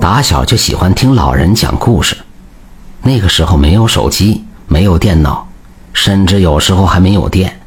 [0.00, 2.16] 打小就喜欢听老人讲故事。
[3.02, 5.48] 那个时候没有手机，没有电脑，
[5.92, 7.60] 甚至有时候还没有电。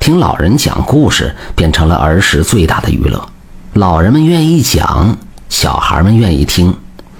[0.00, 3.28] 听老人讲故事变成了儿时最大的娱乐。
[3.74, 5.16] 老人们愿意讲，
[5.48, 6.74] 小孩们愿意听，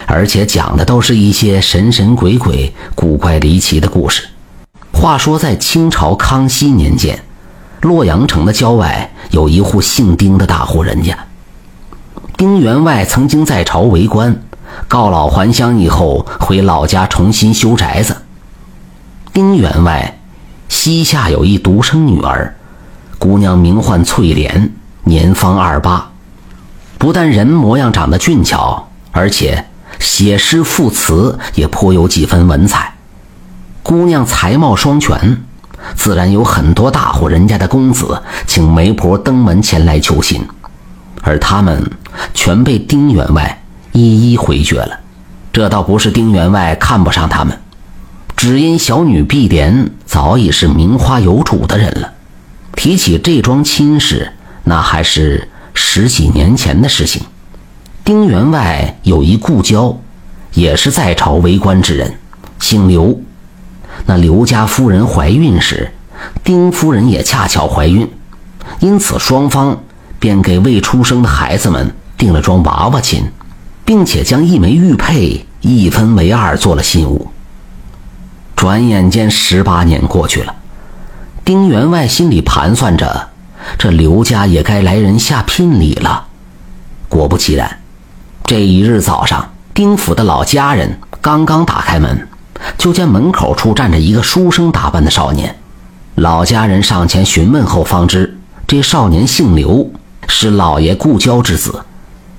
[0.06, 4.24] 而且讲的都是一些神神鬼鬼、古怪离奇的故事。
[4.92, 7.22] 话说，在清朝康熙年间，
[7.80, 11.16] 洛阳城的郊外有一户姓丁的大户人家。
[12.42, 14.42] 丁员外曾经在朝为官，
[14.88, 18.16] 告老还乡以后回老家重新修宅子。
[19.32, 20.18] 丁员外
[20.68, 22.56] 膝下有一独生女儿，
[23.16, 24.72] 姑娘名唤翠莲，
[25.04, 26.10] 年方二八，
[26.98, 29.64] 不但人模样长得俊俏，而且
[30.00, 32.92] 写诗赋词也颇有几分文采。
[33.84, 35.44] 姑娘才貌双全，
[35.94, 40.44] 自然有很多大户人家的公子请媒婆登门前来求亲。
[41.24, 41.88] 而他们
[42.34, 43.62] 全被丁员外
[43.92, 45.00] 一一回绝了，
[45.52, 47.58] 这倒不是丁员外看不上他们，
[48.36, 52.12] 只因小女碧莲早已是名花有主的人了。
[52.74, 54.32] 提起这桩亲事，
[54.64, 57.22] 那还是十几年前的事情。
[58.04, 59.96] 丁员外有一故交，
[60.54, 62.14] 也是在朝为官之人，
[62.58, 63.20] 姓刘。
[64.06, 65.92] 那刘家夫人怀孕时，
[66.42, 68.10] 丁夫人也恰巧怀孕，
[68.80, 69.78] 因此双方。
[70.18, 71.92] 便给未出生的孩子们
[72.22, 73.24] 定了桩娃娃亲，
[73.84, 77.32] 并且将一枚玉佩一分为二做了信物。
[78.54, 80.54] 转眼间十八年过去了，
[81.44, 83.30] 丁员外心里盘算着，
[83.76, 86.28] 这刘家也该来人下聘礼了。
[87.08, 87.80] 果不其然，
[88.44, 92.28] 这一日早上，丁府的老家人刚刚打开门，
[92.78, 95.56] 就见门口处站着一个书生打扮的少年。
[96.14, 99.90] 老家人上前询问后，方知这少年姓刘。
[100.28, 101.84] 是老爷故交之子，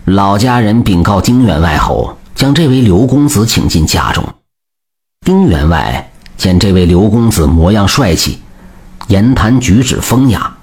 [0.05, 4.21] 老家人禀告丁员外后，将这位刘公子请进家中。
[5.25, 8.41] 丁员外见这位刘公子模样帅气，
[9.07, 10.57] 言谈举止风雅，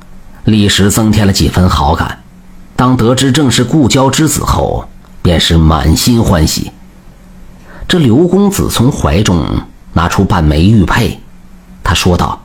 [0.44, 2.22] 立时增添了几分好感。
[2.76, 4.86] 当得知正是故交之子后，
[5.22, 6.70] 便是满心欢喜。
[7.88, 9.42] 这刘公子从怀中
[9.94, 11.18] 拿出半枚玉佩，
[11.82, 12.42] 他说道：“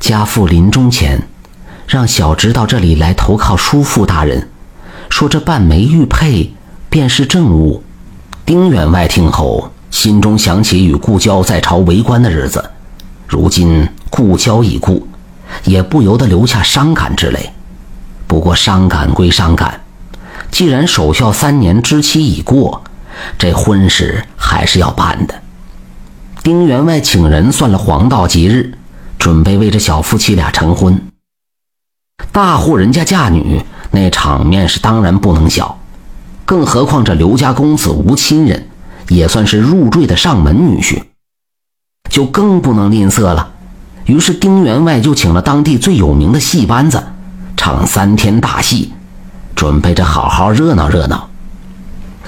[0.00, 1.22] 家父临终前。”
[1.86, 4.49] 让小侄到这里来投靠叔父大人，
[5.10, 6.54] 说这半枚玉佩
[6.88, 7.82] 便是证物。
[8.46, 12.70] 丁员外听后，心中想起与顾娇在朝为官的日子，
[13.28, 15.06] 如今顾娇已故，
[15.64, 17.50] 也不由得留下伤感之泪。
[18.26, 19.80] 不过伤感归伤感，
[20.50, 22.82] 既然守孝三年之期已过，
[23.36, 25.34] 这婚事还是要办的。
[26.42, 28.72] 丁员外请人算了黄道吉日，
[29.18, 31.09] 准备为这小夫妻俩成婚。
[32.32, 33.60] 大户人家嫁女，
[33.90, 35.78] 那场面是当然不能小，
[36.44, 38.68] 更何况这刘家公子无亲人，
[39.08, 41.02] 也算是入赘的上门女婿，
[42.08, 43.52] 就更不能吝啬了。
[44.04, 47.02] 于是丁员外就请了当地最有名的戏班子，
[47.56, 48.92] 唱三天大戏，
[49.54, 51.28] 准备着好好热闹热闹。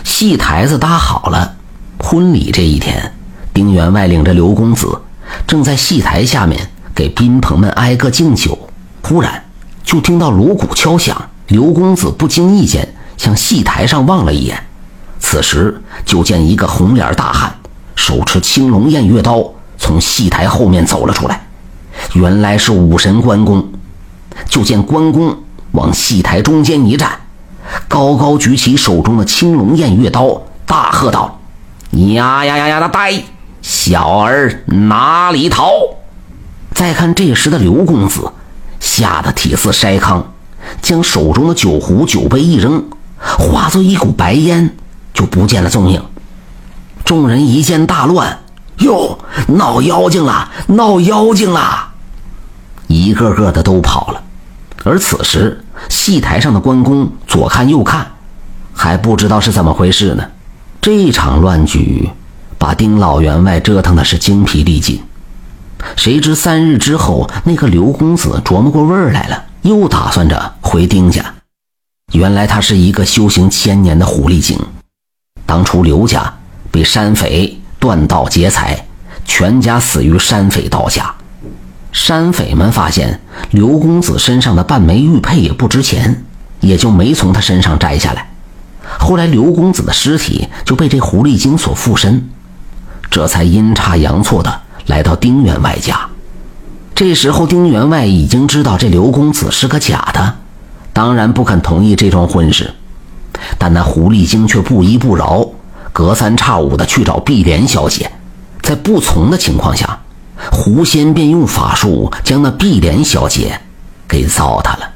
[0.04, 1.54] 戏台子搭好了，
[1.98, 3.12] 婚礼这一天，
[3.54, 5.00] 丁员外领着刘公子
[5.46, 8.58] 正在戏台下面给宾朋们挨个敬酒，
[9.02, 9.42] 忽然。
[9.84, 14.62] 就听到锣鼓敲响，刘公子不经意间向戏台上望了一眼，
[15.18, 17.54] 此时就见一个红脸大汉
[17.94, 19.44] 手持青龙偃月刀
[19.76, 21.46] 从戏台后面走了出来，
[22.14, 23.72] 原来是武神关公。
[24.48, 25.36] 就见关公
[25.72, 27.10] 往戏台中间一站，
[27.86, 31.38] 高高举起手中的青龙偃月刀，大喝道
[31.92, 33.22] ：“呀呀呀呀的呆，
[33.60, 35.70] 小儿哪里逃？”
[36.74, 38.32] 再看这时的刘公子。
[38.82, 40.20] 吓得体似筛糠，
[40.82, 42.84] 将手中的酒壶、酒杯一扔，
[43.16, 44.76] 化作一股白烟，
[45.14, 46.02] 就不见了踪影。
[47.04, 48.40] 众人一见大乱，
[48.78, 49.16] 哟，
[49.46, 50.50] 闹妖精了！
[50.66, 51.90] 闹妖精了！
[52.88, 54.20] 一个个的都跑了。
[54.82, 58.04] 而此时，戏台上的关公左看右看，
[58.74, 60.24] 还不知道是怎么回事呢。
[60.80, 62.10] 这场乱局
[62.58, 65.00] 把丁老员外折腾的是精疲力尽。
[65.96, 71.34] 谁知三日之后，那个刘公子琢磨过味儿来了，又打算着回丁家。
[72.12, 74.58] 原来他是一个修行千年的狐狸精。
[75.46, 76.32] 当初刘家
[76.70, 78.86] 被山匪断道劫财，
[79.24, 81.14] 全家死于山匪刀下。
[81.90, 83.20] 山匪们发现
[83.50, 86.24] 刘公子身上的半枚玉佩也不值钱，
[86.60, 88.30] 也就没从他身上摘下来。
[88.98, 92.30] 后来刘公子的尸体就被这狐狸精所附身，
[93.10, 94.61] 这才阴差阳错的。
[94.86, 96.08] 来到丁员外家，
[96.94, 100.36] 这时候丁员外已经知道这刘公子是个假的，
[100.92, 102.74] 当然不肯同意这桩婚事。
[103.58, 105.46] 但那狐狸精却不依不饶，
[105.92, 108.10] 隔三差五的去找碧莲小姐，
[108.60, 110.00] 在不从的情况下，
[110.50, 113.60] 狐仙便用法术将那碧莲小姐
[114.06, 114.88] 给糟蹋了。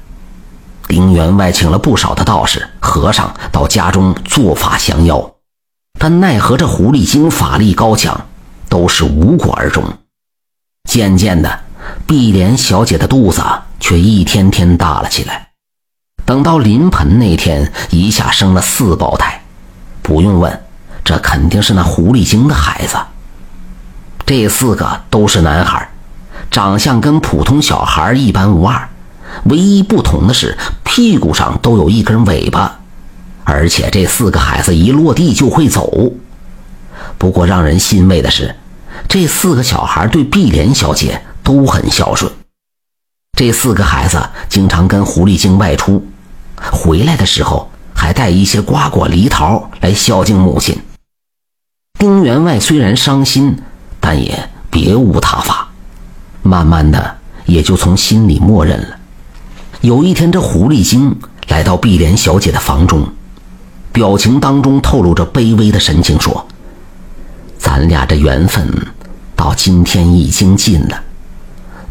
[0.87, 5.33] 丁员外请了不少的道士、和尚到家中做法降妖，
[5.99, 8.27] 但奈何这狐狸精法力高强，
[8.69, 9.85] 都是无果而终。
[10.89, 11.61] 渐渐的，
[12.07, 13.43] 碧莲小姐的肚子
[13.81, 15.49] 却一天天大了起来。
[16.25, 19.41] 等到临盆那天，一下生了四胞胎。
[20.03, 20.63] 不用问，
[21.05, 22.97] 这肯定是那狐狸精的孩子。
[24.25, 25.89] 这四个都是男孩，
[26.51, 28.89] 长相跟普通小孩一般无二。
[29.45, 32.81] 唯一不同的是，屁股上都有一根尾巴，
[33.45, 36.13] 而且这四个孩子一落地就会走。
[37.19, 38.55] 不过让人欣慰的是，
[39.09, 42.31] 这四个小孩对碧莲小姐都很孝顺。
[43.37, 46.07] 这四个孩子经常跟狐狸精外出，
[46.73, 50.79] 回来的时候还带一些瓜果梨桃来孝敬母亲。
[51.99, 53.57] 丁员外虽然伤心，
[54.01, 55.69] 但也别无他法，
[56.43, 58.99] 慢慢的也就从心里默认了。
[59.83, 61.15] 有一天，这狐狸精
[61.49, 63.07] 来到碧莲小姐的房中，
[63.93, 66.47] 表情当中透露着卑微的神情，说
[67.77, 68.67] ：“咱俩这缘分
[69.37, 70.99] 到今天已经尽了。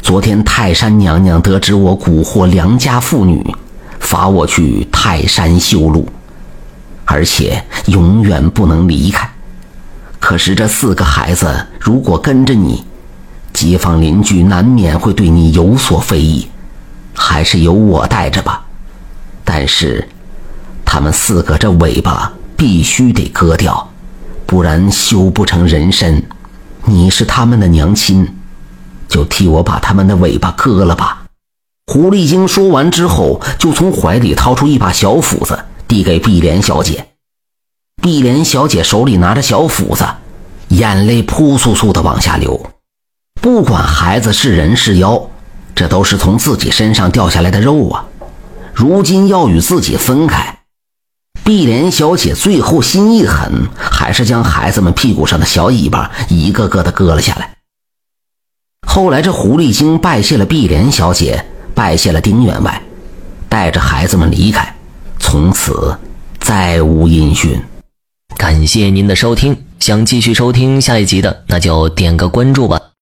[0.01, 3.55] 昨天泰山娘娘得知我蛊惑良家妇女，
[3.99, 6.09] 罚我去泰山修路，
[7.05, 9.29] 而且永远不能离开。
[10.19, 12.83] 可是这四个孩子如果跟着你，
[13.53, 16.47] 街坊邻居难免会对你有所非议。”
[17.13, 18.65] 还是由我带着吧，
[19.43, 20.09] 但是，
[20.83, 23.87] 他们四个这尾巴必须得割掉，
[24.45, 26.23] 不然修不成人身。
[26.83, 28.27] 你是他们的娘亲，
[29.07, 31.25] 就替我把他们的尾巴割了吧。
[31.87, 37.07] 狐狸精说完之后，就从怀里掏出一把小斧子，递给碧莲小姐。
[38.01, 40.05] 碧莲小姐手里拿着小斧子，
[40.69, 42.71] 眼泪扑簌簌的往下流。
[43.41, 45.29] 不管孩子是人是妖。
[45.75, 48.05] 这都是从自己身上掉下来的肉啊！
[48.73, 50.54] 如今要与自己分开，
[51.45, 57.55] 碧莲小姐最后心一狠，还是将孩子们屁股上的小尾巴一个个的割了下来。
[58.87, 61.45] 后来，这狐狸精拜谢了碧莲小姐，
[61.75, 62.81] 拜谢了丁员外，
[63.47, 64.75] 带着孩子们离开，
[65.19, 65.95] 从此
[66.39, 67.61] 再无音讯。
[68.35, 72.81] 感谢您的收听，想继续收听下一集的，那就点个关注吧。